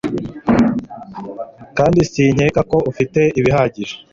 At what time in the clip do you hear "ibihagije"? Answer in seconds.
3.39-3.95